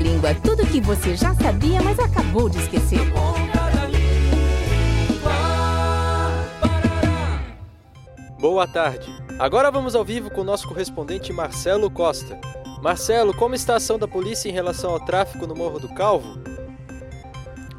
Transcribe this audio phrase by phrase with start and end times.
[0.00, 0.34] Língua.
[0.42, 3.00] Tudo que você já sabia, mas acabou de esquecer.
[8.38, 9.12] Boa tarde.
[9.38, 12.38] Agora vamos ao vivo com o nosso correspondente Marcelo Costa.
[12.82, 16.38] Marcelo, como está a ação da polícia em relação ao tráfico no Morro do Calvo?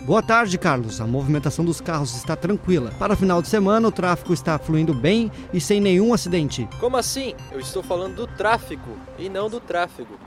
[0.03, 1.01] Boa tarde, Carlos.
[1.01, 2.91] A movimentação dos carros está tranquila.
[2.97, 6.67] Para o final de semana, o tráfego está fluindo bem e sem nenhum acidente.
[6.79, 7.35] Como assim?
[7.51, 10.17] Eu estou falando do tráfico e não do tráfego.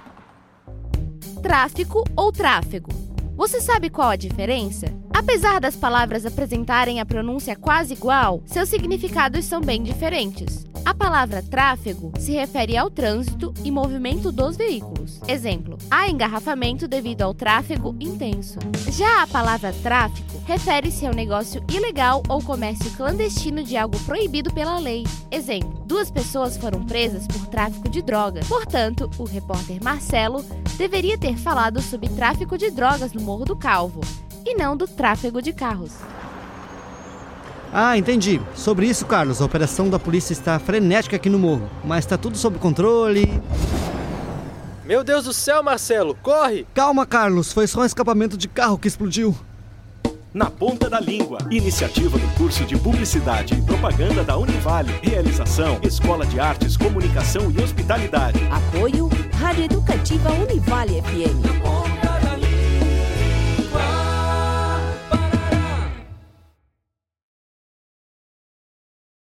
[1.43, 2.91] Tráfico ou tráfego?
[3.35, 4.87] Você sabe qual a diferença?
[5.11, 10.67] Apesar das palavras apresentarem a pronúncia quase igual, seus significados são bem diferentes.
[10.85, 15.19] A palavra tráfego se refere ao trânsito e movimento dos veículos.
[15.27, 18.59] Exemplo: há engarrafamento devido ao tráfego intenso.
[18.91, 24.81] Já a palavra tráfico refere-se ao negócio ilegal ou comércio clandestino de algo proibido pela
[24.81, 25.07] lei.
[25.31, 28.49] Exemplo: duas pessoas foram presas por tráfico de drogas.
[28.49, 30.45] Portanto, o repórter Marcelo
[30.77, 34.01] deveria ter falado sobre tráfico de drogas no Morro do Calvo
[34.45, 35.93] e não do tráfego de carros.
[37.73, 38.43] Ah, entendi.
[38.57, 42.37] Sobre isso, Carlos, a operação da polícia está frenética aqui no morro, mas está tudo
[42.37, 43.41] sob controle.
[44.85, 46.67] Meu Deus do céu, Marcelo, corre!
[46.75, 49.37] Calma, Carlos, foi só um escapamento de carro que explodiu.
[50.33, 54.93] Na Ponta da Língua, iniciativa do curso de Publicidade e Propaganda da Univale.
[55.03, 58.39] Realização: Escola de Artes, Comunicação e Hospitalidade.
[58.49, 61.80] Apoio Rádio Educativa Univale FM.